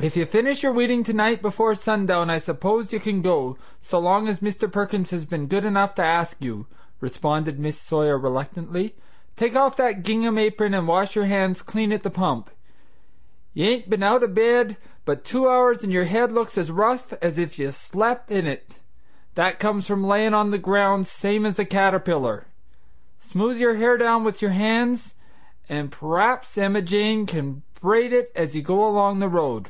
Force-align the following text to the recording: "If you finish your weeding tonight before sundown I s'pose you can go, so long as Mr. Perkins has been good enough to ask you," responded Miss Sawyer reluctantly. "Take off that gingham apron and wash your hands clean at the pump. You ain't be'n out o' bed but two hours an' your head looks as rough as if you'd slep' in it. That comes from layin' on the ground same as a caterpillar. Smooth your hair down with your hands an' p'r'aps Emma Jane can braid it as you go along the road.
"If 0.00 0.16
you 0.16 0.26
finish 0.26 0.64
your 0.64 0.72
weeding 0.72 1.04
tonight 1.04 1.40
before 1.42 1.76
sundown 1.76 2.28
I 2.28 2.40
s'pose 2.40 2.92
you 2.92 2.98
can 2.98 3.22
go, 3.22 3.56
so 3.80 4.00
long 4.00 4.26
as 4.26 4.40
Mr. 4.40 4.70
Perkins 4.72 5.10
has 5.10 5.24
been 5.24 5.46
good 5.46 5.64
enough 5.64 5.94
to 5.94 6.02
ask 6.02 6.36
you," 6.40 6.66
responded 7.00 7.60
Miss 7.60 7.80
Sawyer 7.80 8.18
reluctantly. 8.18 8.96
"Take 9.36 9.54
off 9.54 9.76
that 9.76 10.02
gingham 10.02 10.38
apron 10.38 10.74
and 10.74 10.88
wash 10.88 11.14
your 11.14 11.26
hands 11.26 11.62
clean 11.62 11.92
at 11.92 12.02
the 12.02 12.10
pump. 12.10 12.50
You 13.54 13.68
ain't 13.68 13.88
be'n 13.88 14.02
out 14.02 14.24
o' 14.24 14.26
bed 14.26 14.76
but 15.04 15.22
two 15.22 15.48
hours 15.48 15.84
an' 15.84 15.92
your 15.92 16.06
head 16.06 16.32
looks 16.32 16.58
as 16.58 16.72
rough 16.72 17.12
as 17.22 17.38
if 17.38 17.56
you'd 17.56 17.72
slep' 17.74 18.28
in 18.28 18.44
it. 18.48 18.80
That 19.36 19.60
comes 19.60 19.86
from 19.86 20.02
layin' 20.02 20.34
on 20.34 20.50
the 20.50 20.58
ground 20.58 21.06
same 21.06 21.46
as 21.46 21.60
a 21.60 21.64
caterpillar. 21.64 22.48
Smooth 23.20 23.56
your 23.56 23.76
hair 23.76 23.96
down 23.96 24.24
with 24.24 24.42
your 24.42 24.50
hands 24.50 25.14
an' 25.68 25.90
p'r'aps 25.90 26.58
Emma 26.58 26.82
Jane 26.82 27.24
can 27.24 27.62
braid 27.80 28.12
it 28.12 28.32
as 28.34 28.56
you 28.56 28.62
go 28.62 28.84
along 28.84 29.20
the 29.20 29.28
road. 29.28 29.68